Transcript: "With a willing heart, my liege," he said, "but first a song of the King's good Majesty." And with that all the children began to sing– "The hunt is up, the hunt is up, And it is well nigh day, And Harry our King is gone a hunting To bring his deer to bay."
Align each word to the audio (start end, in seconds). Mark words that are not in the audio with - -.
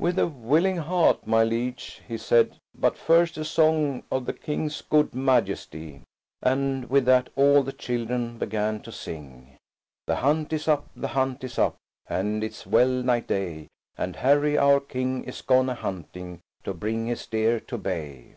"With 0.00 0.18
a 0.18 0.26
willing 0.26 0.78
heart, 0.78 1.28
my 1.28 1.44
liege," 1.44 2.02
he 2.08 2.18
said, 2.18 2.58
"but 2.74 2.98
first 2.98 3.36
a 3.38 3.44
song 3.44 4.02
of 4.10 4.26
the 4.26 4.32
King's 4.32 4.82
good 4.82 5.14
Majesty." 5.14 6.02
And 6.42 6.90
with 6.90 7.04
that 7.04 7.30
all 7.36 7.62
the 7.62 7.72
children 7.72 8.36
began 8.36 8.80
to 8.82 8.90
sing– 8.90 9.58
"The 10.08 10.16
hunt 10.16 10.52
is 10.52 10.66
up, 10.66 10.90
the 10.96 11.06
hunt 11.14 11.44
is 11.44 11.56
up, 11.56 11.76
And 12.08 12.42
it 12.42 12.50
is 12.50 12.66
well 12.66 12.88
nigh 13.04 13.20
day, 13.20 13.68
And 13.96 14.16
Harry 14.16 14.58
our 14.58 14.80
King 14.80 15.22
is 15.22 15.40
gone 15.40 15.68
a 15.68 15.74
hunting 15.74 16.40
To 16.64 16.74
bring 16.74 17.06
his 17.06 17.24
deer 17.28 17.60
to 17.60 17.78
bay." 17.78 18.34